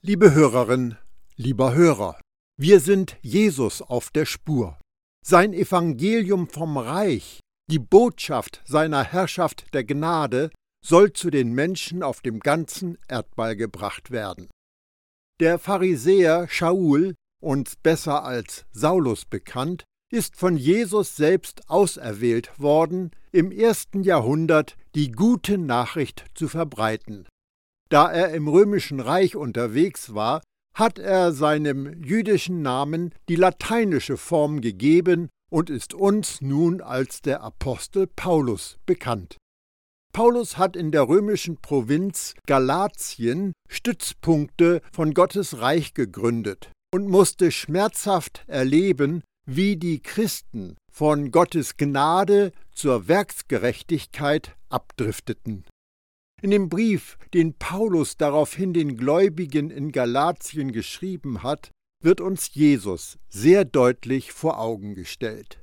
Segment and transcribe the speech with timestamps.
[0.00, 0.96] Liebe Hörerin,
[1.34, 2.20] lieber Hörer,
[2.56, 4.78] wir sind Jesus auf der Spur.
[5.26, 10.50] Sein Evangelium vom Reich, die Botschaft seiner Herrschaft der Gnade,
[10.86, 14.46] soll zu den Menschen auf dem ganzen Erdball gebracht werden.
[15.40, 23.50] Der Pharisäer Shaul, uns besser als Saulus bekannt, ist von Jesus selbst auserwählt worden, im
[23.50, 27.26] ersten Jahrhundert die gute Nachricht zu verbreiten.
[27.90, 30.42] Da er im römischen Reich unterwegs war,
[30.74, 37.42] hat er seinem jüdischen Namen die lateinische Form gegeben und ist uns nun als der
[37.42, 39.36] Apostel Paulus bekannt.
[40.12, 48.44] Paulus hat in der römischen Provinz Galatien Stützpunkte von Gottes Reich gegründet und musste schmerzhaft
[48.46, 55.64] erleben, wie die Christen von Gottes Gnade zur Werksgerechtigkeit abdrifteten.
[56.40, 61.70] In dem Brief, den Paulus daraufhin den Gläubigen in Galatien geschrieben hat,
[62.02, 65.60] wird uns Jesus sehr deutlich vor Augen gestellt.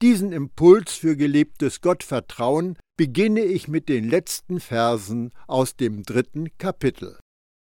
[0.00, 7.18] Diesen Impuls für gelebtes Gottvertrauen beginne ich mit den letzten Versen aus dem dritten Kapitel.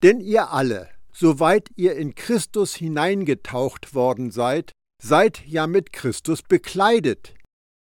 [0.03, 7.35] Denn ihr alle, soweit ihr in Christus hineingetaucht worden seid, seid ja mit Christus bekleidet.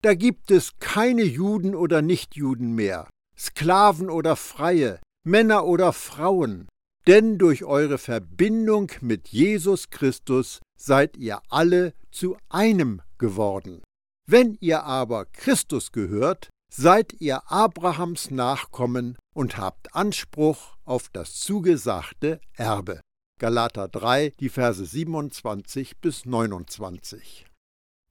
[0.02, 3.08] Da gibt es keine Juden oder Nichtjuden mehr,
[3.42, 6.68] Sklaven oder Freie, Männer oder Frauen,
[7.08, 13.82] denn durch eure Verbindung mit Jesus Christus seid ihr alle zu einem geworden.
[14.28, 22.40] Wenn ihr aber Christus gehört, seid ihr Abrahams Nachkommen und habt Anspruch auf das zugesagte
[22.54, 23.00] Erbe.
[23.40, 27.46] Galater 3, die Verse 27 bis 29.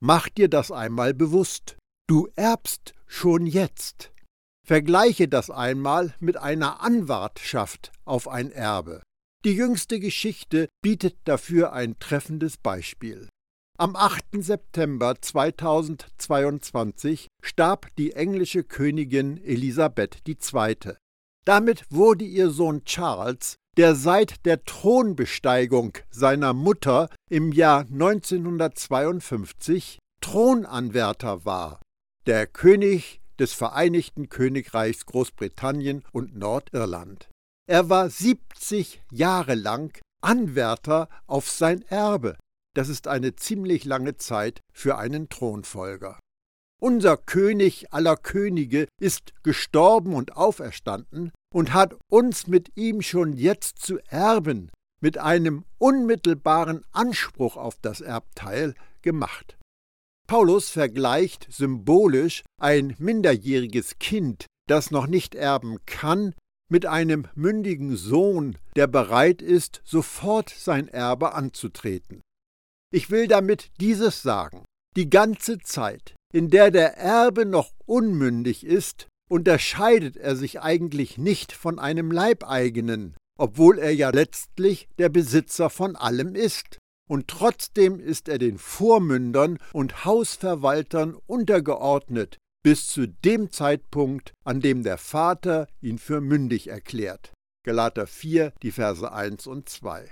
[0.02, 1.78] Mach dir das einmal bewusst.
[2.08, 4.11] Du erbst schon jetzt.
[4.72, 9.04] Vergleiche das einmal mit einer Anwartschaft auf ein Erbe.
[9.44, 13.28] Die jüngste Geschichte bietet dafür ein treffendes Beispiel.
[13.78, 14.24] Am 8.
[14.38, 20.94] September 2022 starb die englische Königin Elisabeth II.
[21.44, 31.44] Damit wurde ihr Sohn Charles, der seit der Thronbesteigung seiner Mutter im Jahr 1952 Thronanwärter
[31.44, 31.82] war,
[32.26, 37.28] der König des Vereinigten Königreichs Großbritannien und Nordirland.
[37.68, 42.38] Er war 70 Jahre lang Anwärter auf sein Erbe.
[42.76, 46.20] Das ist eine ziemlich lange Zeit für einen Thronfolger.
[46.80, 53.80] Unser König aller Könige ist gestorben und auferstanden und hat uns mit ihm schon jetzt
[53.80, 54.70] zu erben,
[55.02, 59.58] mit einem unmittelbaren Anspruch auf das Erbteil gemacht.
[60.32, 66.36] Paulus vergleicht symbolisch ein minderjähriges Kind, das noch nicht erben kann,
[66.70, 72.22] mit einem mündigen Sohn, der bereit ist, sofort sein Erbe anzutreten.
[72.94, 74.64] Ich will damit dieses sagen.
[74.96, 81.52] Die ganze Zeit, in der der Erbe noch unmündig ist, unterscheidet er sich eigentlich nicht
[81.52, 86.81] von einem Leibeigenen, obwohl er ja letztlich der Besitzer von allem ist
[87.12, 94.84] und trotzdem ist er den Vormündern und Hausverwaltern untergeordnet, bis zu dem Zeitpunkt, an dem
[94.84, 97.34] der Vater ihn für mündig erklärt.
[97.66, 100.10] Galater 4, die Verse 1 und 2.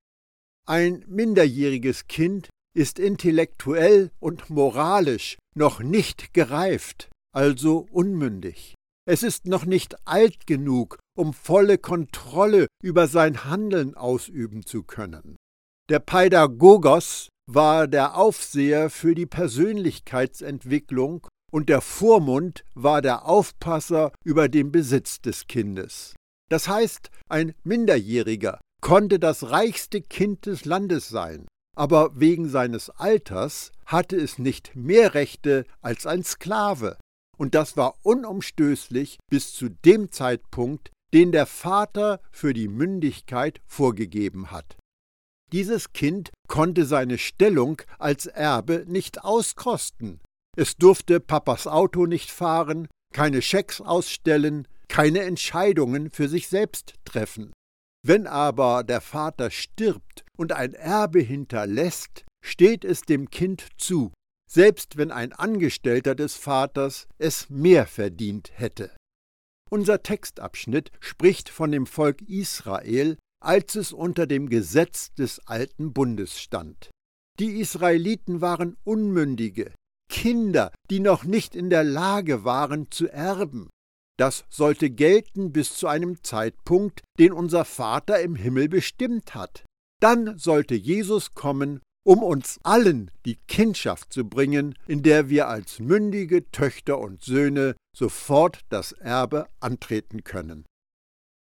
[0.68, 8.76] Ein minderjähriges Kind ist intellektuell und moralisch noch nicht gereift, also unmündig.
[9.08, 15.38] Es ist noch nicht alt genug, um volle Kontrolle über sein Handeln ausüben zu können.
[15.90, 24.50] Der Pädagogos war der Aufseher für die Persönlichkeitsentwicklung und der Vormund war der Aufpasser über
[24.50, 26.14] den Besitz des Kindes.
[26.52, 33.72] Das heißt, ein Minderjähriger konnte das reichste Kind des Landes sein, aber wegen seines Alters
[33.88, 36.98] hatte es nicht mehr Rechte als ein Sklave,
[37.36, 44.52] und das war unumstößlich bis zu dem Zeitpunkt, den der Vater für die Mündigkeit vorgegeben
[44.52, 44.79] hat.
[45.52, 50.22] Dieses Kind konnte seine Stellung als Erbe nicht auskosten.
[50.56, 57.54] Es durfte Papas Auto nicht fahren, keine Schecks ausstellen, keine Entscheidungen für sich selbst treffen.
[58.06, 64.12] Wenn aber der Vater stirbt und ein Erbe hinterlässt, steht es dem Kind zu,
[64.50, 68.92] selbst wenn ein Angestellter des Vaters es mehr verdient hätte.
[69.70, 76.40] Unser Textabschnitt spricht von dem Volk Israel, als es unter dem Gesetz des alten Bundes
[76.40, 76.90] stand.
[77.40, 79.72] Die Israeliten waren Unmündige,
[80.10, 83.70] Kinder, die noch nicht in der Lage waren zu erben.
[84.18, 89.64] Das sollte gelten bis zu einem Zeitpunkt, den unser Vater im Himmel bestimmt hat.
[90.02, 95.80] Dann sollte Jesus kommen, um uns allen die Kindschaft zu bringen, in der wir als
[95.80, 100.66] mündige Töchter und Söhne sofort das Erbe antreten können.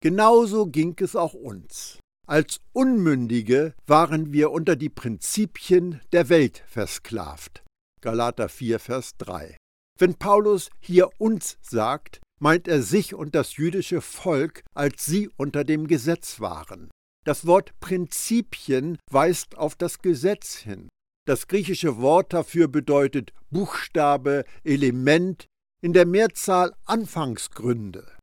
[0.01, 1.99] Genauso ging es auch uns.
[2.25, 7.63] Als Unmündige waren wir unter die Prinzipien der Welt versklavt.
[8.01, 9.57] Galater 4, Vers 3.
[9.97, 15.65] Wenn Paulus hier uns sagt, meint er sich und das jüdische Volk, als sie unter
[15.65, 16.89] dem Gesetz waren.
[17.25, 20.87] Das Wort Prinzipien weist auf das Gesetz hin.
[21.27, 25.47] Das griechische Wort dafür bedeutet Buchstabe, Element,
[25.81, 28.18] in der Mehrzahl Anfangsgründe.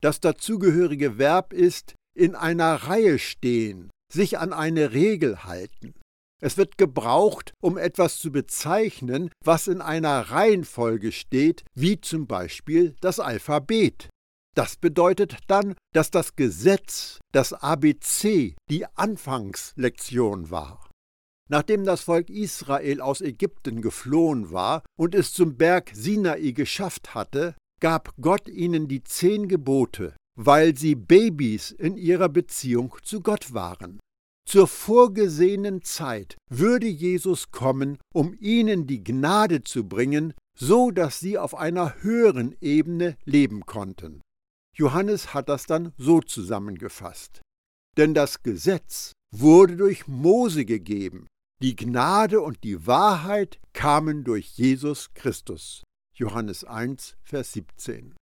[0.00, 5.94] Das dazugehörige Verb ist in einer Reihe stehen, sich an eine Regel halten.
[6.42, 12.94] Es wird gebraucht, um etwas zu bezeichnen, was in einer Reihenfolge steht, wie zum Beispiel
[13.02, 14.08] das Alphabet.
[14.56, 20.88] Das bedeutet dann, dass das Gesetz, das ABC, die Anfangslektion war.
[21.50, 27.54] Nachdem das Volk Israel aus Ägypten geflohen war und es zum Berg Sinai geschafft hatte,
[27.80, 33.98] gab Gott ihnen die zehn Gebote, weil sie Babys in ihrer Beziehung zu Gott waren.
[34.46, 41.38] Zur vorgesehenen Zeit würde Jesus kommen, um ihnen die Gnade zu bringen, so dass sie
[41.38, 44.20] auf einer höheren Ebene leben konnten.
[44.76, 47.42] Johannes hat das dann so zusammengefasst.
[47.96, 51.26] Denn das Gesetz wurde durch Mose gegeben,
[51.62, 55.82] die Gnade und die Wahrheit kamen durch Jesus Christus.
[56.20, 58.14] Johannes 1, Vers 17.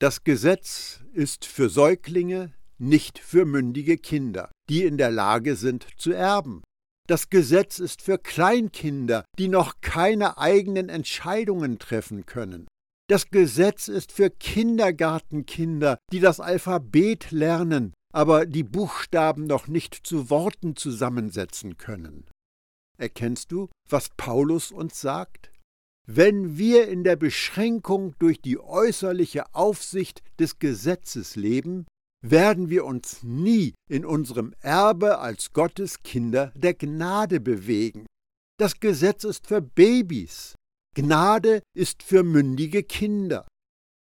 [0.00, 6.10] Das Gesetz ist für Säuglinge, nicht für mündige Kinder, die in der Lage sind zu
[6.10, 6.62] erben.
[7.06, 12.66] Das Gesetz ist für Kleinkinder, die noch keine eigenen Entscheidungen treffen können.
[13.08, 20.28] Das Gesetz ist für Kindergartenkinder, die das Alphabet lernen, aber die Buchstaben noch nicht zu
[20.28, 22.26] Worten zusammensetzen können.
[22.98, 25.52] Erkennst du, was Paulus uns sagt?
[26.10, 31.86] Wenn wir in der Beschränkung durch die äußerliche Aufsicht des Gesetzes leben,
[32.24, 38.06] werden wir uns nie in unserem Erbe als Gottes Kinder der Gnade bewegen.
[38.58, 40.54] Das Gesetz ist für Babys,
[40.94, 43.46] Gnade ist für mündige Kinder.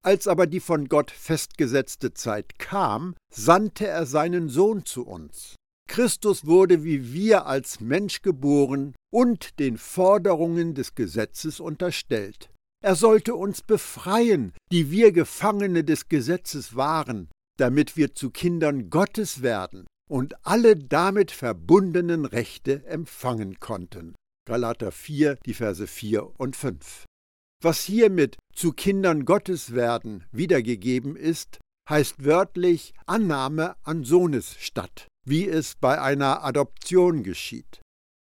[0.01, 5.55] Als aber die von Gott festgesetzte Zeit kam, sandte er seinen Sohn zu uns.
[5.91, 12.49] Christus wurde wie wir als Mensch geboren und den Forderungen des Gesetzes unterstellt.
[12.81, 17.29] Er sollte uns befreien, die wir Gefangene des Gesetzes waren,
[17.59, 24.15] damit wir zu Kindern Gottes werden und alle damit verbundenen Rechte empfangen konnten.
[24.47, 27.03] Galater 4, die Verse 4 und 5.
[27.61, 31.59] Was hiermit zu Kindern Gottes werden wiedergegeben ist,
[31.89, 37.81] heißt wörtlich Annahme an Sohnes statt, wie es bei einer Adoption geschieht.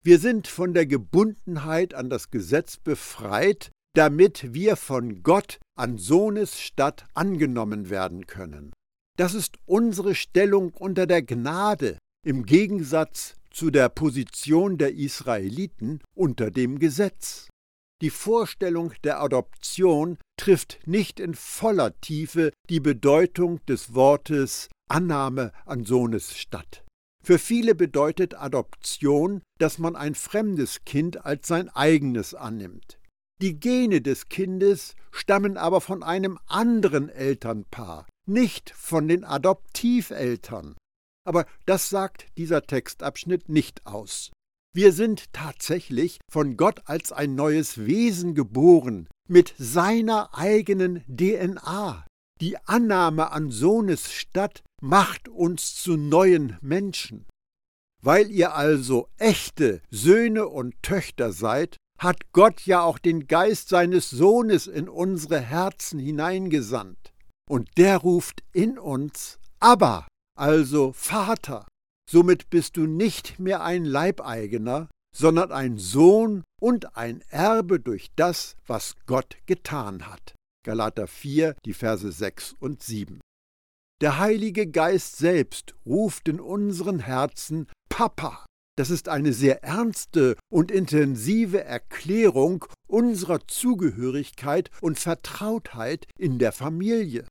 [0.05, 6.61] Wir sind von der Gebundenheit an das Gesetz befreit, damit wir von Gott an Sohnes
[6.61, 8.73] statt angenommen werden können.
[9.17, 16.51] Das ist unsere Stellung unter der Gnade im Gegensatz zu der Position der Israeliten unter
[16.51, 17.49] dem Gesetz.
[18.03, 25.85] Die Vorstellung der Adoption trifft nicht in voller Tiefe die Bedeutung des Wortes Annahme an
[25.85, 26.85] Sohnes statt.
[27.23, 32.99] Für viele bedeutet Adoption, dass man ein fremdes Kind als sein eigenes annimmt.
[33.41, 40.77] Die Gene des Kindes stammen aber von einem anderen Elternpaar, nicht von den Adoptiveltern.
[41.27, 44.31] Aber das sagt dieser Textabschnitt nicht aus.
[44.75, 52.05] Wir sind tatsächlich von Gott als ein neues Wesen geboren, mit seiner eigenen DNA.
[52.41, 57.27] Die Annahme an Sohnes statt macht uns zu neuen Menschen.
[58.03, 64.11] Weil ihr also echte Söhne und Töchter seid, hat Gott ja auch den Geist seines
[64.11, 67.15] Sohnes in unsere Herzen hineingesandt.
[67.49, 70.07] Und der ruft in uns Abba,
[70.39, 71.67] also Vater.
[72.11, 78.57] Somit bist du nicht mehr ein Leibeigener, sondern ein Sohn und ein Erbe durch das,
[78.67, 80.35] was Gott getan hat.
[80.63, 83.21] Galater 4, die Verse 6 und 7.
[84.01, 88.45] Der Heilige Geist selbst ruft in unseren Herzen Papa.
[88.77, 97.25] Das ist eine sehr ernste und intensive Erklärung unserer Zugehörigkeit und Vertrautheit in der Familie.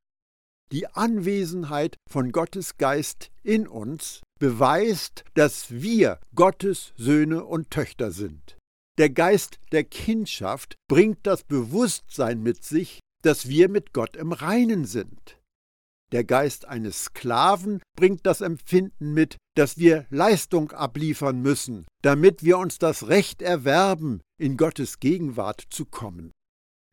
[0.71, 8.57] Die Anwesenheit von Gottes Geist in uns beweist, dass wir Gottes Söhne und Töchter sind.
[8.97, 14.85] Der Geist der Kindschaft bringt das Bewusstsein mit sich, dass wir mit Gott im Reinen
[14.85, 15.37] sind.
[16.11, 22.57] Der Geist eines Sklaven bringt das Empfinden mit, dass wir Leistung abliefern müssen, damit wir
[22.57, 26.31] uns das Recht erwerben, in Gottes Gegenwart zu kommen.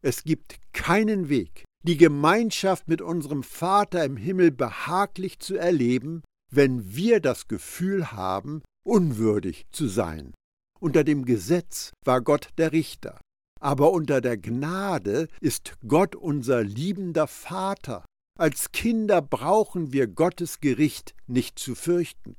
[0.03, 6.95] Es gibt keinen Weg, die Gemeinschaft mit unserem Vater im Himmel behaglich zu erleben, wenn
[6.95, 10.33] wir das Gefühl haben, unwürdig zu sein.
[10.79, 13.21] Unter dem Gesetz war Gott der Richter,
[13.61, 18.05] aber unter der Gnade ist Gott unser liebender Vater.
[18.41, 22.37] Als Kinder brauchen wir Gottes Gericht nicht zu fürchten.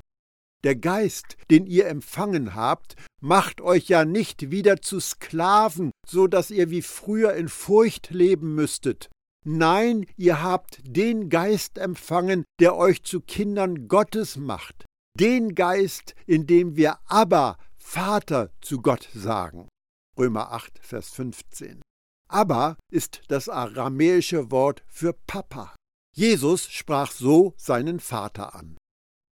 [0.64, 6.50] Der Geist, den ihr empfangen habt, macht euch ja nicht wieder zu Sklaven, so dass
[6.50, 9.12] ihr wie früher in Furcht leben müsstet.
[9.46, 14.86] Nein, ihr habt den Geist empfangen, der euch zu Kindern Gottes macht.
[15.20, 19.70] Den Geist, in dem wir aber Vater zu Gott sagen.
[20.18, 21.84] Römer 8, Vers 15.
[22.28, 25.76] Abba ist das aramäische Wort für Papa.
[26.14, 28.78] Jesus sprach so seinen Vater an.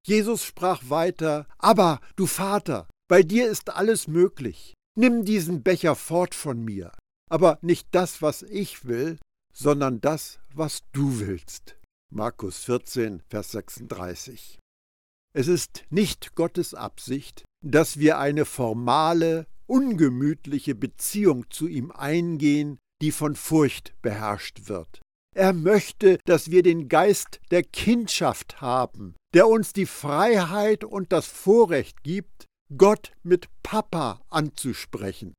[0.05, 4.73] Jesus sprach weiter, Aber, du Vater, bei dir ist alles möglich.
[4.95, 6.91] Nimm diesen Becher fort von mir,
[7.29, 9.17] aber nicht das, was ich will,
[9.53, 11.77] sondern das, was du willst.
[12.11, 14.57] Markus 14, Vers 36.
[15.33, 23.11] Es ist nicht Gottes Absicht, dass wir eine formale, ungemütliche Beziehung zu ihm eingehen, die
[23.11, 25.01] von Furcht beherrscht wird.
[25.39, 31.27] Er möchte, dass wir den Geist der Kindschaft haben, der uns die Freiheit und das
[31.27, 32.45] Vorrecht gibt,
[32.77, 35.33] Gott mit Papa anzusprechen.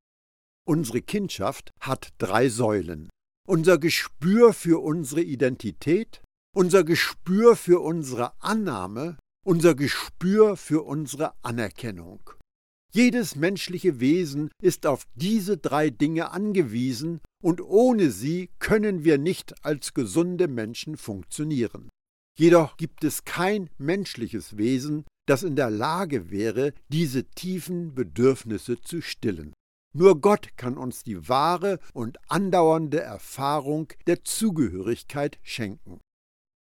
[0.66, 3.11] Unsere Kindschaft hat drei Säulen.
[3.47, 6.23] Unser Gespür für unsere Identität,
[6.57, 12.21] unser Gespür für unsere Annahme, unser Gespür für unsere Anerkennung.
[12.92, 19.64] Jedes menschliche Wesen ist auf diese drei Dinge angewiesen, und ohne sie können wir nicht
[19.64, 21.88] als gesunde Menschen funktionieren.
[22.37, 29.00] Jedoch gibt es kein menschliches Wesen, das in der Lage wäre, diese tiefen Bedürfnisse zu
[29.00, 29.52] stillen.
[29.92, 36.00] Nur Gott kann uns die wahre und andauernde Erfahrung der Zugehörigkeit schenken.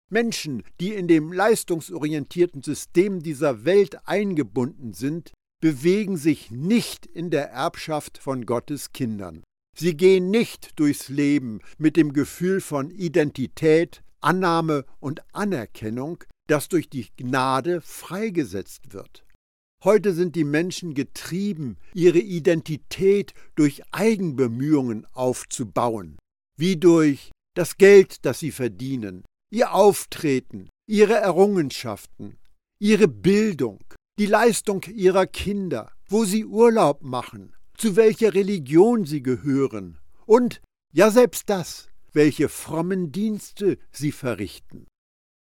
[0.10, 7.52] Menschen, die in dem leistungsorientierten System dieser Welt eingebunden sind, bewegen sich nicht in der
[7.52, 9.44] Erbschaft von Gottes Kindern.
[9.78, 16.90] Sie gehen nicht durchs Leben mit dem Gefühl von Identität, Annahme und Anerkennung, das durch
[16.90, 19.24] die Gnade freigesetzt wird.
[19.84, 26.18] Heute sind die Menschen getrieben, ihre Identität durch Eigenbemühungen aufzubauen,
[26.58, 32.38] wie durch das Geld, das sie verdienen, ihr Auftreten, ihre Errungenschaften,
[32.80, 33.80] ihre Bildung,
[34.18, 40.62] die Leistung ihrer Kinder, wo sie Urlaub machen, zu welcher Religion sie gehören und,
[40.94, 44.88] ja selbst das, welche frommen Dienste sie verrichten.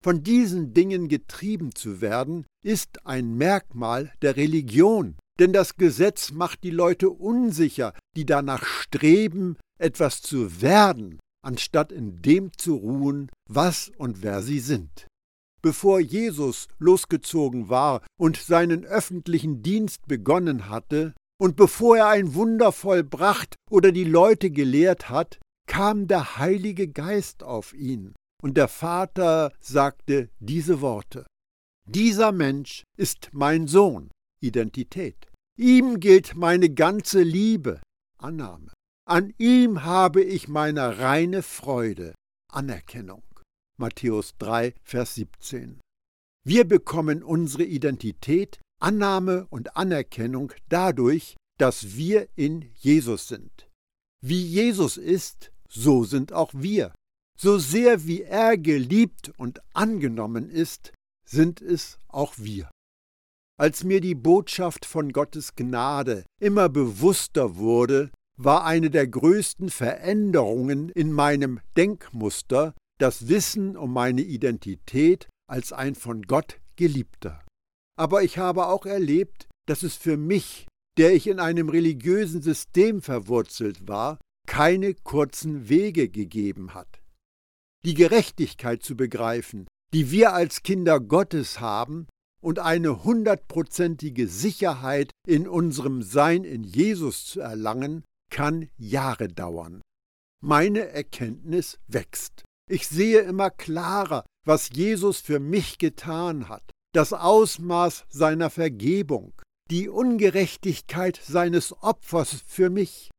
[0.03, 6.63] Von diesen Dingen getrieben zu werden, ist ein Merkmal der Religion, denn das Gesetz macht
[6.63, 13.91] die Leute unsicher, die danach streben, etwas zu werden, anstatt in dem zu ruhen, was
[13.97, 15.06] und wer sie sind.
[15.61, 22.71] Bevor Jesus losgezogen war und seinen öffentlichen Dienst begonnen hatte, und bevor er ein Wunder
[22.71, 29.51] vollbracht oder die Leute gelehrt hat, kam der Heilige Geist auf ihn, und der Vater
[29.59, 31.25] sagte diese Worte.
[31.87, 34.09] Dieser Mensch ist mein Sohn,
[34.41, 35.27] Identität.
[35.57, 37.81] Ihm gilt meine ganze Liebe,
[38.19, 38.71] Annahme.
[39.07, 42.13] An ihm habe ich meine reine Freude,
[42.51, 43.23] Anerkennung.
[43.79, 45.79] Matthäus 3, Vers 17.
[46.43, 53.69] Wir bekommen unsere Identität, Annahme und Anerkennung dadurch, dass wir in Jesus sind.
[54.23, 56.93] Wie Jesus ist, so sind auch wir.
[57.39, 60.91] So sehr wie er geliebt und angenommen ist,
[61.27, 62.71] sind es auch wir.
[63.59, 70.89] Als mir die Botschaft von Gottes Gnade immer bewusster wurde, war eine der größten Veränderungen
[70.89, 77.43] in meinem Denkmuster das Wissen um meine Identität als ein von Gott geliebter.
[77.97, 83.01] Aber ich habe auch erlebt, dass es für mich, der ich in einem religiösen System
[83.01, 87.01] verwurzelt war, keine kurzen Wege gegeben hat.
[87.85, 92.07] Die Gerechtigkeit zu begreifen, die wir als Kinder Gottes haben,
[92.39, 99.81] und eine hundertprozentige Sicherheit in unserem Sein in Jesus zu erlangen, kann Jahre dauern.
[100.41, 102.43] Meine Erkenntnis wächst.
[102.69, 109.33] Ich sehe immer klarer, was Jesus für mich getan hat, das Ausmaß seiner Vergebung,
[109.71, 113.09] die Ungerechtigkeit seines Opfers für mich.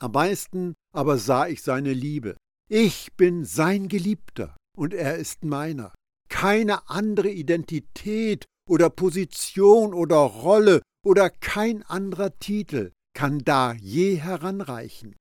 [0.00, 2.36] Am meisten aber sah ich seine Liebe.
[2.70, 5.94] Ich bin sein Geliebter und er ist meiner.
[6.30, 15.16] Keine andere Identität oder Position oder Rolle oder kein anderer Titel kann da je heranreichen.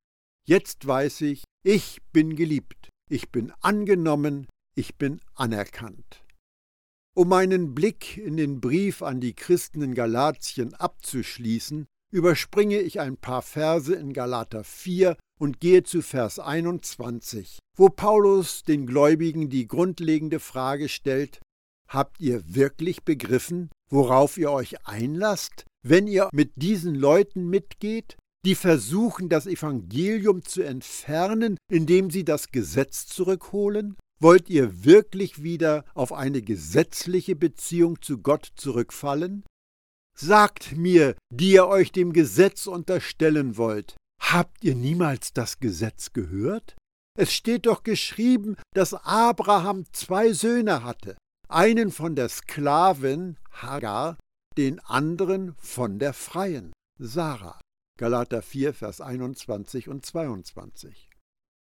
[0.45, 6.23] Jetzt weiß ich, ich bin geliebt, ich bin angenommen, ich bin anerkannt.
[7.15, 13.17] Um meinen Blick in den Brief an die Christen in Galatien abzuschließen, überspringe ich ein
[13.17, 19.67] paar Verse in Galater 4 und gehe zu Vers 21, wo Paulus den Gläubigen die
[19.67, 21.39] grundlegende Frage stellt,
[21.87, 28.55] Habt ihr wirklich begriffen, worauf ihr euch einlasst, wenn ihr mit diesen Leuten mitgeht, die
[28.55, 33.97] versuchen, das Evangelium zu entfernen, indem sie das Gesetz zurückholen?
[34.21, 39.43] Wollt ihr wirklich wieder auf eine gesetzliche Beziehung zu Gott zurückfallen?
[40.17, 46.77] Sagt mir, die ihr euch dem Gesetz unterstellen wollt, habt ihr niemals das Gesetz gehört?
[47.19, 51.17] Es steht doch geschrieben, dass Abraham zwei Söhne hatte,
[51.49, 54.15] einen von der Sklavin Hagar,
[54.57, 57.59] den anderen von der Freien Sarah.
[57.97, 61.09] Galater 4, Vers 21 und 22.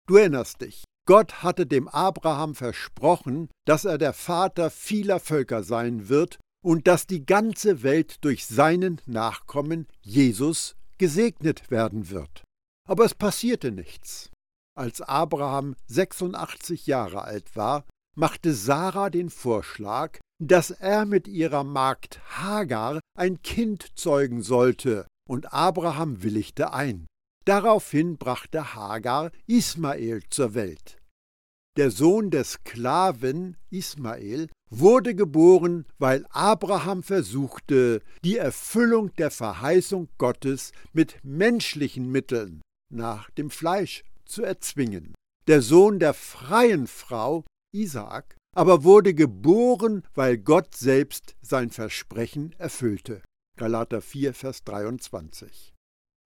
[0.08, 6.10] Du erinnerst dich, Gott hatte dem Abraham versprochen, dass er der Vater vieler Völker sein
[6.10, 12.44] wird und dass die ganze Welt durch seinen Nachkommen Jesus gesegnet werden wird.
[12.88, 14.30] Aber es passierte nichts.
[14.78, 17.86] Als Abraham 86 Jahre alt war,
[18.16, 25.54] machte Sarah den Vorschlag, dass er mit ihrer Magd Hagar ein Kind zeugen sollte, und
[25.54, 27.08] Abraham willigte ein.
[27.46, 30.98] Daraufhin brachte Hagar Ismael zur Welt.
[31.78, 40.74] Der Sohn des Sklaven Ismael wurde geboren, weil Abraham versuchte, die Erfüllung der Verheißung Gottes
[40.92, 42.62] mit menschlichen Mitteln
[42.92, 45.16] nach dem Fleisch zu erzwingen.
[45.48, 53.22] Der Sohn der freien Frau Isaak aber wurde geboren, weil Gott selbst sein Versprechen erfüllte.
[53.58, 55.74] Galater 4, Vers 23.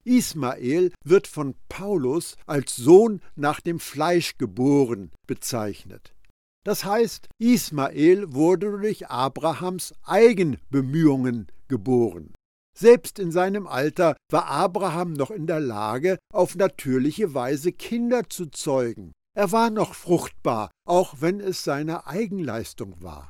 [0.03, 6.15] Ismael wird von Paulus als Sohn nach dem Fleisch geboren bezeichnet.
[6.63, 12.33] Das heißt, Ismael wurde durch Abrahams Eigenbemühungen geboren.
[12.77, 18.47] Selbst in seinem Alter war Abraham noch in der Lage, auf natürliche Weise Kinder zu
[18.47, 19.13] zeugen.
[19.35, 23.29] Er war noch fruchtbar, auch wenn es seine Eigenleistung war.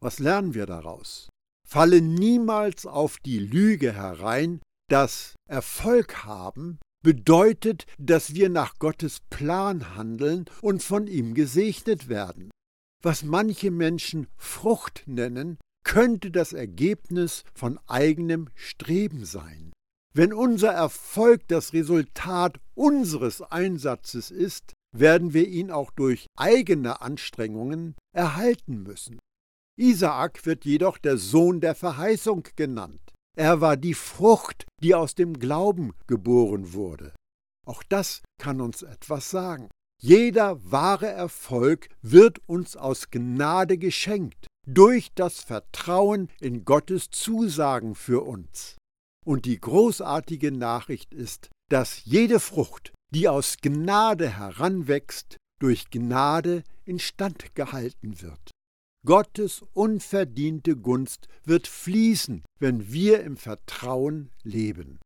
[0.00, 1.28] Was lernen wir daraus?
[1.74, 9.96] Falle niemals auf die Lüge herein, dass Erfolg haben bedeutet, dass wir nach Gottes Plan
[9.96, 12.52] handeln und von ihm gesegnet werden.
[13.02, 19.72] Was manche Menschen Frucht nennen, könnte das Ergebnis von eigenem Streben sein.
[20.14, 27.96] Wenn unser Erfolg das Resultat unseres Einsatzes ist, werden wir ihn auch durch eigene Anstrengungen
[28.14, 29.18] erhalten müssen.
[29.76, 33.00] Isaak wird jedoch der Sohn der Verheißung genannt.
[33.36, 37.12] Er war die Frucht, die aus dem Glauben geboren wurde.
[37.66, 39.68] Auch das kann uns etwas sagen.
[40.00, 48.24] Jeder wahre Erfolg wird uns aus Gnade geschenkt, durch das Vertrauen in Gottes Zusagen für
[48.24, 48.76] uns.
[49.24, 57.54] Und die großartige Nachricht ist, dass jede Frucht, die aus Gnade heranwächst, durch Gnade instand
[57.54, 58.50] gehalten wird.
[59.04, 64.98] Gottes unverdiente Gunst wird fließen, wenn wir im Vertrauen leben.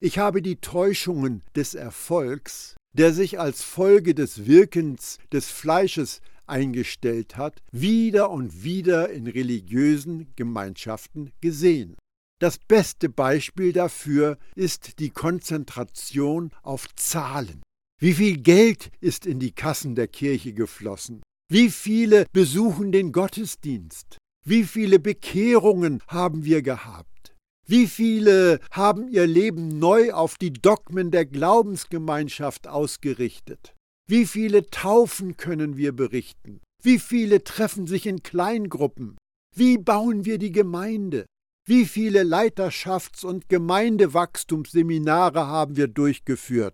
[0.00, 7.36] Ich habe die Täuschungen des Erfolgs, der sich als Folge des Wirkens des Fleisches eingestellt
[7.36, 11.96] hat, wieder und wieder in religiösen Gemeinschaften gesehen.
[12.40, 17.62] Das beste Beispiel dafür ist die Konzentration auf Zahlen.
[18.00, 21.22] Wie viel Geld ist in die Kassen der Kirche geflossen?
[21.52, 24.16] Wie viele besuchen den Gottesdienst?
[24.42, 27.34] Wie viele Bekehrungen haben wir gehabt?
[27.68, 33.74] Wie viele haben ihr Leben neu auf die Dogmen der Glaubensgemeinschaft ausgerichtet?
[34.08, 36.62] Wie viele Taufen können wir berichten?
[36.82, 39.18] Wie viele treffen sich in Kleingruppen?
[39.54, 41.26] Wie bauen wir die Gemeinde?
[41.68, 46.72] Wie viele Leiterschafts- und Gemeindewachstumsseminare haben wir durchgeführt?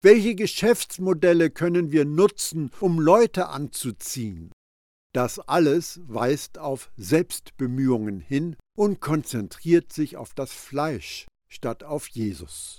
[0.00, 4.52] Welche Geschäftsmodelle können wir nutzen, um Leute anzuziehen?
[5.12, 12.78] Das alles weist auf Selbstbemühungen hin und konzentriert sich auf das Fleisch statt auf Jesus.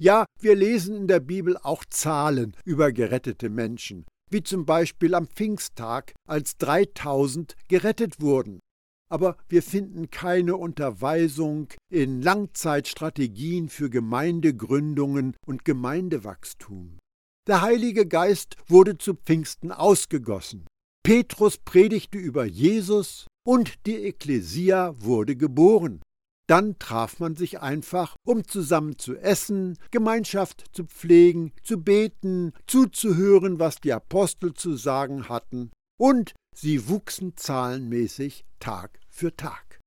[0.00, 5.26] Ja, wir lesen in der Bibel auch Zahlen über gerettete Menschen, wie zum Beispiel am
[5.26, 8.60] Pfingsttag, als 3000 gerettet wurden
[9.08, 16.98] aber wir finden keine Unterweisung in Langzeitstrategien für Gemeindegründungen und Gemeindewachstum.
[17.46, 20.66] Der Heilige Geist wurde zu Pfingsten ausgegossen.
[21.02, 26.00] Petrus predigte über Jesus und die Ekklesia wurde geboren.
[26.46, 33.58] Dann traf man sich einfach, um zusammen zu essen, Gemeinschaft zu pflegen, zu beten, zuzuhören,
[33.58, 39.80] was die Apostel zu sagen hatten, und sie wuchsen zahlenmäßig Tag für Tag.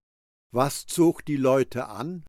[0.53, 2.23] Was zog die Leute an?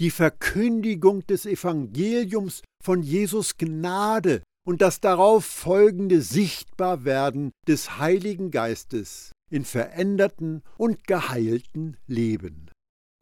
[0.00, 9.32] Die Verkündigung des Evangeliums von Jesus Gnade und das darauf folgende Sichtbarwerden des Heiligen Geistes
[9.50, 12.70] in veränderten und geheilten Leben.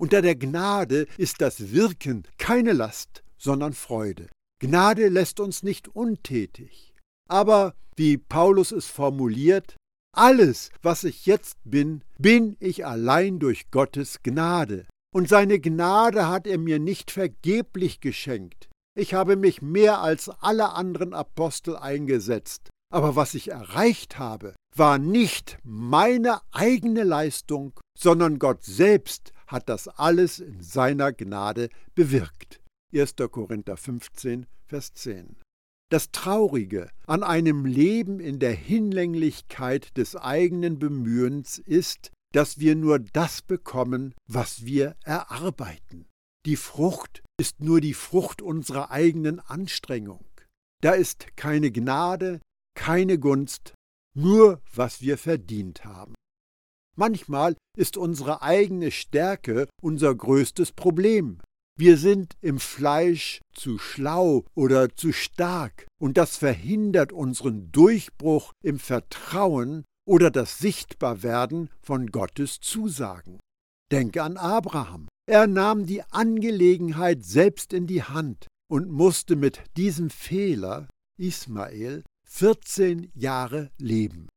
[0.00, 4.28] Unter der Gnade ist das Wirken keine Last, sondern Freude.
[4.60, 6.94] Gnade lässt uns nicht untätig.
[7.28, 9.76] Aber, wie Paulus es formuliert,
[10.16, 14.86] alles, was ich jetzt bin, bin ich allein durch Gottes Gnade.
[15.14, 18.68] Und seine Gnade hat er mir nicht vergeblich geschenkt.
[18.96, 22.68] Ich habe mich mehr als alle anderen Apostel eingesetzt.
[22.90, 29.88] Aber was ich erreicht habe, war nicht meine eigene Leistung, sondern Gott selbst hat das
[29.88, 32.60] alles in seiner Gnade bewirkt.
[32.94, 33.14] 1.
[33.30, 35.36] Korinther 15, Vers 10.
[35.90, 42.98] Das Traurige an einem Leben in der Hinlänglichkeit des eigenen Bemühens ist, dass wir nur
[42.98, 46.06] das bekommen, was wir erarbeiten.
[46.44, 50.26] Die Frucht ist nur die Frucht unserer eigenen Anstrengung.
[50.82, 52.40] Da ist keine Gnade,
[52.74, 53.72] keine Gunst,
[54.14, 56.14] nur was wir verdient haben.
[56.96, 61.40] Manchmal ist unsere eigene Stärke unser größtes Problem.
[61.80, 68.80] Wir sind im Fleisch zu schlau oder zu stark, und das verhindert unseren Durchbruch im
[68.80, 73.38] Vertrauen oder das Sichtbarwerden von Gottes Zusagen.
[73.92, 75.06] Denke an Abraham.
[75.30, 83.12] Er nahm die Angelegenheit selbst in die Hand und musste mit diesem Fehler, Ismael, 14
[83.14, 84.28] Jahre leben.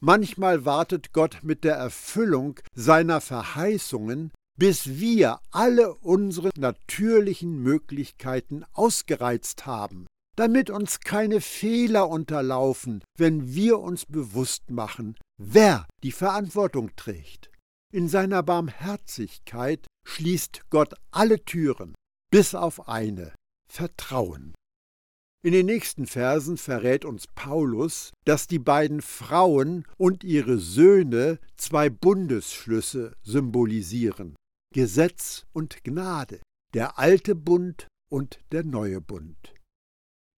[0.00, 9.66] Manchmal wartet Gott mit der Erfüllung seiner Verheißungen, bis wir alle unsere natürlichen Möglichkeiten ausgereizt
[9.66, 17.50] haben, damit uns keine Fehler unterlaufen, wenn wir uns bewusst machen, wer die Verantwortung trägt.
[17.92, 21.94] In seiner Barmherzigkeit schließt Gott alle Türen,
[22.30, 23.34] bis auf eine
[23.70, 24.54] Vertrauen.
[25.44, 31.88] In den nächsten Versen verrät uns Paulus, dass die beiden Frauen und ihre Söhne zwei
[31.88, 34.34] Bundesschlüsse symbolisieren
[34.74, 36.40] Gesetz und Gnade,
[36.74, 39.54] der alte Bund und der neue Bund.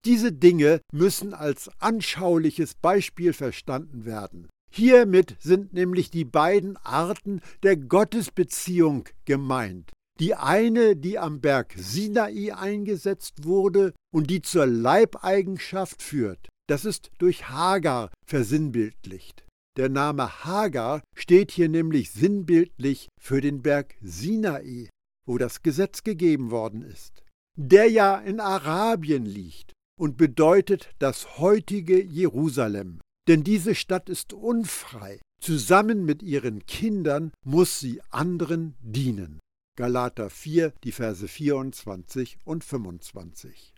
[0.05, 4.49] Diese Dinge müssen als anschauliches Beispiel verstanden werden.
[4.71, 12.55] Hiermit sind nämlich die beiden Arten der Gottesbeziehung gemeint, die eine, die am Berg Sinai
[12.55, 19.45] eingesetzt wurde und die zur Leibeigenschaft führt, das ist durch Hagar versinnbildlicht.
[19.79, 24.89] Der Name Hagar steht hier nämlich sinnbildlich für den Berg Sinai,
[25.25, 27.23] wo das Gesetz gegeben worden ist,
[27.57, 32.99] der ja in Arabien liegt und bedeutet das heutige Jerusalem.
[33.29, 35.21] Denn diese Stadt ist unfrei.
[35.41, 39.39] Zusammen mit ihren Kindern muss sie anderen dienen.
[39.77, 43.75] Galater 4, die Verse 24 und 25.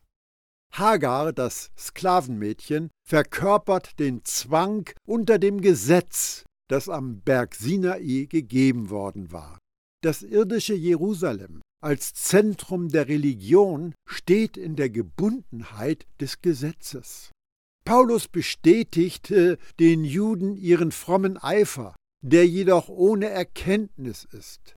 [0.73, 9.33] Hagar, das Sklavenmädchen, verkörpert den Zwang unter dem Gesetz, das am Berg Sinai gegeben worden
[9.33, 9.59] war.
[10.03, 17.33] Das irdische Jerusalem als Zentrum der Religion steht in der Gebundenheit des Gesetzes.
[17.85, 24.77] Paulus bestätigte den Juden ihren frommen Eifer, der jedoch ohne Erkenntnis ist.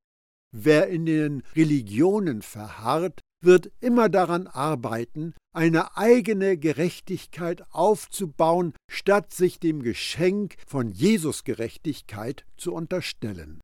[0.56, 9.60] Wer in den Religionen verharrt, wird immer daran arbeiten, eine eigene Gerechtigkeit aufzubauen, statt sich
[9.60, 13.62] dem Geschenk von Jesus Gerechtigkeit zu unterstellen.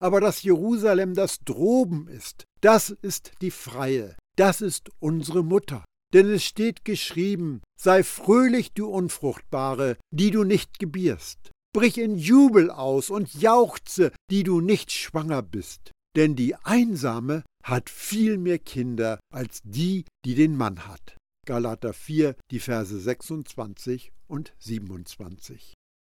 [0.00, 5.84] Aber das Jerusalem, das droben ist, das ist die Freie, das ist unsere Mutter.
[6.12, 11.50] Denn es steht geschrieben, sei fröhlich, du Unfruchtbare, die du nicht gebierst.
[11.74, 17.88] Brich in Jubel aus und jauchze, die du nicht schwanger bist denn die Einsame hat
[17.88, 21.16] viel mehr Kinder als die, die den Mann hat.
[21.46, 25.74] Galater 4, die Verse 26 und 27.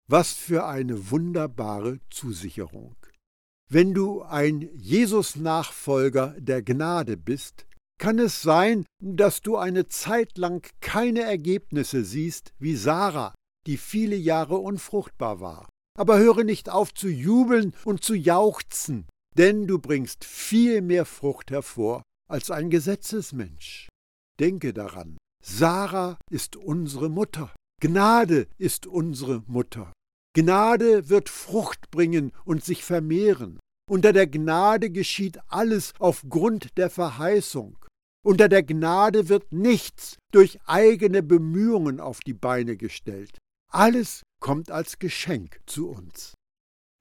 [0.10, 2.96] Was für eine wunderbare Zusicherung.
[3.70, 7.66] Wenn du ein Jesus-Nachfolger der Gnade bist,
[8.00, 13.34] kann es sein, dass du eine Zeit lang keine Ergebnisse siehst wie Sarah,
[13.66, 15.68] die viele Jahre unfruchtbar war.
[15.98, 21.52] Aber höre nicht auf zu jubeln und zu jauchzen, denn du bringst viel mehr Frucht
[21.52, 23.88] hervor als ein Gesetzesmensch.
[24.40, 29.94] Denke daran, Sarah ist unsere Mutter, Gnade ist unsere Mutter.
[30.36, 33.60] Gnade wird Frucht bringen und sich vermehren.
[33.90, 37.78] Unter der Gnade geschieht alles aufgrund der Verheißung.
[38.26, 43.38] Unter der Gnade wird nichts durch eigene Bemühungen auf die Beine gestellt.
[43.72, 46.34] Alles kommt als Geschenk zu uns.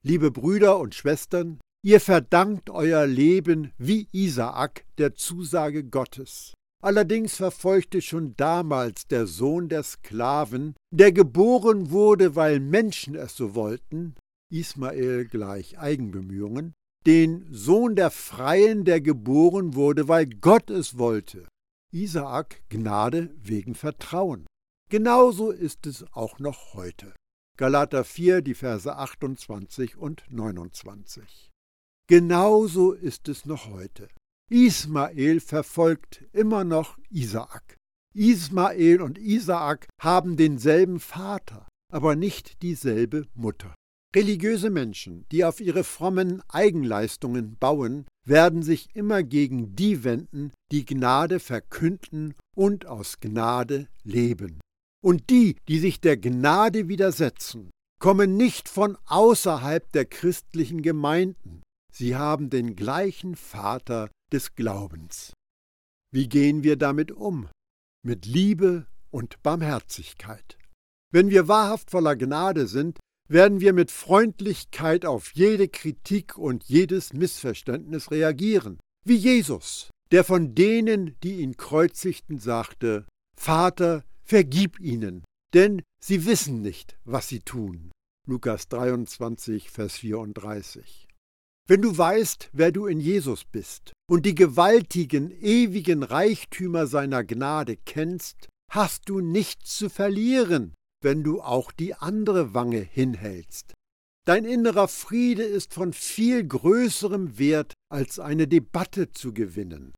[0.03, 6.53] Liebe Brüder und Schwestern, ihr verdankt euer Leben wie Isaak der Zusage Gottes.
[6.83, 13.55] Allerdings verfolgte schon damals der Sohn der Sklaven, der geboren wurde, weil Menschen es so
[13.55, 14.15] wollten,
[14.51, 16.73] Ismael gleich Eigenbemühungen,
[17.05, 21.47] den Sohn der Freien, der geboren wurde, weil Gott es wollte.
[21.91, 24.45] Isaak Gnade wegen Vertrauen.
[24.89, 27.13] Genauso ist es auch noch heute.
[27.57, 31.46] Galater 4, die Verse 28 und 29.
[32.09, 34.07] Genauso ist es noch heute.
[34.49, 37.75] Ismael verfolgt immer noch Isaak.
[38.15, 43.75] Ismael und Isaak haben denselben Vater, aber nicht dieselbe Mutter.
[44.15, 50.85] Religiöse Menschen, die auf ihre frommen Eigenleistungen bauen, werden sich immer gegen die wenden, die
[50.85, 54.61] Gnade verkünden und aus Gnade leben.
[55.03, 61.61] Und die, die sich der Gnade widersetzen, kommen nicht von außerhalb der christlichen Gemeinden.
[61.97, 65.33] Sie haben den gleichen Vater des Glaubens.
[66.13, 67.49] Wie gehen wir damit um?
[68.05, 70.59] Mit Liebe und Barmherzigkeit.
[71.11, 77.13] Wenn wir wahrhaft voller Gnade sind, werden wir mit Freundlichkeit auf jede Kritik und jedes
[77.13, 85.23] Missverständnis reagieren, wie Jesus, der von denen, die ihn kreuzigten, sagte, Vater, vergib ihnen,
[85.55, 87.89] denn sie wissen nicht, was sie tun.
[88.27, 91.06] Lukas 23, Vers 34.
[91.69, 97.75] Wenn du weißt, wer du in Jesus bist und die gewaltigen, ewigen Reichtümer seiner Gnade
[97.75, 103.73] kennst, hast du nichts zu verlieren, wenn du auch die andere Wange hinhältst.
[104.25, 109.93] Dein innerer Friede ist von viel größerem Wert, als eine Debatte zu gewinnen.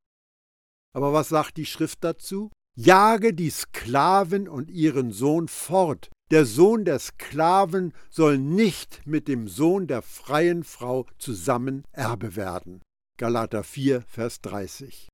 [0.95, 2.51] Aber was sagt die Schrift dazu?
[2.75, 9.48] Jage die Sklaven und ihren Sohn fort, der Sohn der Sklaven soll nicht mit dem
[9.48, 12.82] Sohn der freien Frau zusammen Erbe werden.
[13.18, 15.10] Galater 4, Vers 30.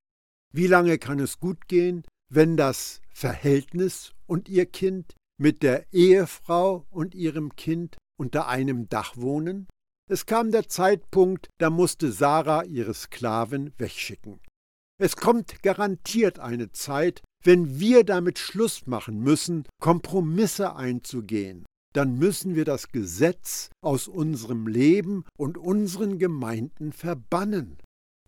[0.52, 6.86] Wie lange kann es gut gehen, wenn das Verhältnis und ihr Kind mit der Ehefrau
[6.90, 9.66] und ihrem Kind unter einem Dach wohnen?
[10.08, 14.40] Es kam der Zeitpunkt, da musste Sarah ihre Sklaven wegschicken.
[14.98, 22.54] Es kommt garantiert eine Zeit, wenn wir damit Schluss machen müssen, Kompromisse einzugehen, dann müssen
[22.54, 27.78] wir das Gesetz aus unserem Leben und unseren Gemeinden verbannen.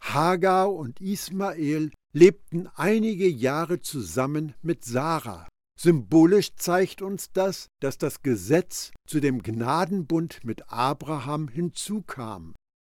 [0.00, 5.48] Hagar und Ismael lebten einige Jahre zusammen mit Sarah.
[5.78, 12.54] Symbolisch zeigt uns das, dass das Gesetz zu dem Gnadenbund mit Abraham hinzukam.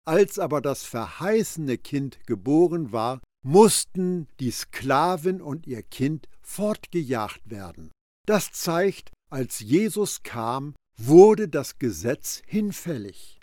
[0.06, 7.90] Als aber das verheißene Kind geboren war, mussten die Sklaven und ihr Kind fortgejagt werden.
[8.26, 13.38] Das zeigt, als Jesus kam, wurde das Gesetz hinfällig.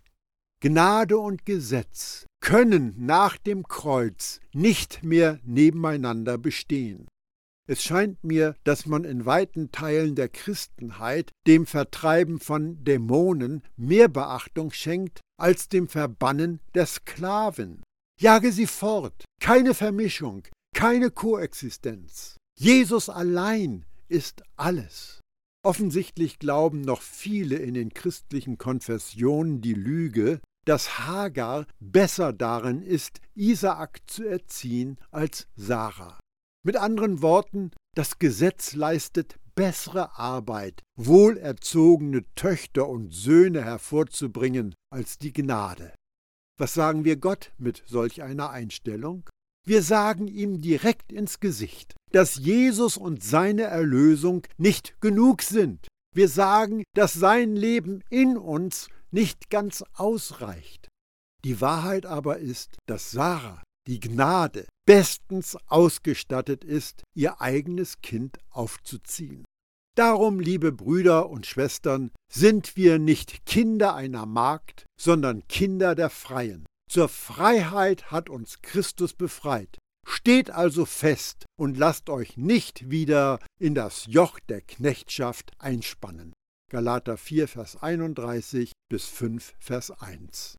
[0.62, 7.08] Gnade und Gesetz können nach dem Kreuz nicht mehr nebeneinander bestehen.
[7.68, 14.08] Es scheint mir, dass man in weiten Teilen der Christenheit dem Vertreiben von Dämonen mehr
[14.08, 17.82] Beachtung schenkt als dem Verbannen der Sklaven.
[18.20, 19.26] Jage sie fort.
[19.42, 22.38] Keine Vermischung, keine Koexistenz.
[22.58, 25.20] Jesus allein ist alles.
[25.64, 33.20] Offensichtlich glauben noch viele in den christlichen Konfessionen die Lüge, dass Hagar besser darin ist,
[33.36, 36.20] Isaak zu erziehen als Sarah.
[36.64, 45.34] Mit anderen Worten, das Gesetz leistet bessere Arbeit, wohlerzogene Töchter und Söhne hervorzubringen als die
[45.34, 45.94] Gnade.
[46.58, 49.30] Was sagen wir Gott mit solch einer Einstellung?
[49.68, 55.88] Wir sagen ihm direkt ins Gesicht, dass Jesus und seine Erlösung nicht genug sind.
[56.16, 60.88] Wir sagen, dass sein Leben in uns nicht ganz ausreicht.
[61.44, 69.44] Die Wahrheit aber ist, dass Sarah, die Gnade, bestens ausgestattet ist, ihr eigenes Kind aufzuziehen.
[69.96, 76.66] Darum, liebe Brüder und Schwestern, sind wir nicht Kinder einer Magd, sondern Kinder der Freien.
[76.92, 79.78] Zur Freiheit hat uns Christus befreit.
[80.06, 86.34] Steht also fest und lasst euch nicht wieder in das Joch der Knechtschaft einspannen.
[86.70, 90.58] Galater 4, Vers 31 bis 5, Vers 1.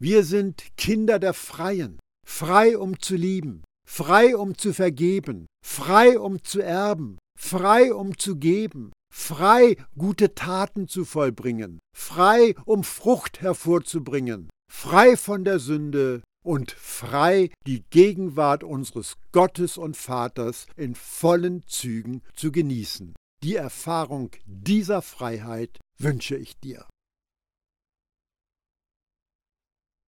[0.00, 6.42] Wir sind Kinder der Freien, frei um zu lieben, frei um zu vergeben, frei um
[6.42, 14.50] zu erben, frei um zu geben, frei gute Taten zu vollbringen, frei um Frucht hervorzubringen,
[14.70, 22.22] frei von der Sünde und frei die Gegenwart unseres Gottes und Vaters in vollen Zügen
[22.34, 23.14] zu genießen.
[23.42, 26.86] Die Erfahrung dieser Freiheit wünsche ich dir.